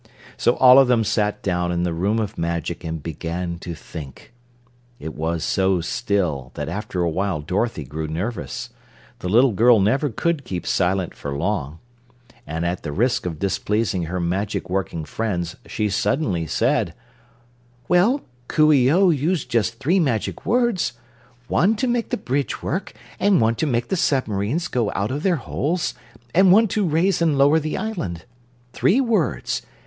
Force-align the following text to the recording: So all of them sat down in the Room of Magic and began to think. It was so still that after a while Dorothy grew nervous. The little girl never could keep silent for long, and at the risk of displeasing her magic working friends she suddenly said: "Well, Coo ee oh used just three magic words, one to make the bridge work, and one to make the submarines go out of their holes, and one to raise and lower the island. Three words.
So 0.35 0.55
all 0.55 0.79
of 0.79 0.87
them 0.87 1.03
sat 1.03 1.43
down 1.43 1.71
in 1.71 1.83
the 1.83 1.93
Room 1.93 2.17
of 2.17 2.35
Magic 2.35 2.83
and 2.83 3.03
began 3.03 3.59
to 3.59 3.75
think. 3.75 4.33
It 4.99 5.13
was 5.13 5.43
so 5.43 5.79
still 5.79 6.49
that 6.55 6.67
after 6.67 7.01
a 7.01 7.09
while 7.11 7.39
Dorothy 7.39 7.83
grew 7.83 8.07
nervous. 8.07 8.71
The 9.19 9.29
little 9.29 9.51
girl 9.51 9.79
never 9.79 10.09
could 10.09 10.43
keep 10.43 10.65
silent 10.65 11.13
for 11.15 11.37
long, 11.37 11.77
and 12.47 12.65
at 12.65 12.81
the 12.81 12.91
risk 12.91 13.27
of 13.27 13.37
displeasing 13.37 14.05
her 14.05 14.19
magic 14.19 14.71
working 14.71 15.05
friends 15.05 15.55
she 15.67 15.87
suddenly 15.87 16.47
said: 16.47 16.95
"Well, 17.87 18.21
Coo 18.47 18.73
ee 18.73 18.91
oh 18.91 19.11
used 19.11 19.51
just 19.51 19.77
three 19.77 19.99
magic 19.99 20.47
words, 20.47 20.93
one 21.47 21.75
to 21.75 21.85
make 21.85 22.09
the 22.09 22.17
bridge 22.17 22.63
work, 22.63 22.91
and 23.19 23.39
one 23.39 23.53
to 23.53 23.67
make 23.67 23.89
the 23.89 23.95
submarines 23.95 24.67
go 24.67 24.91
out 24.95 25.11
of 25.11 25.21
their 25.21 25.35
holes, 25.35 25.93
and 26.33 26.51
one 26.51 26.67
to 26.69 26.87
raise 26.87 27.21
and 27.21 27.37
lower 27.37 27.59
the 27.59 27.77
island. 27.77 28.25
Three 28.73 28.99
words. 28.99 29.61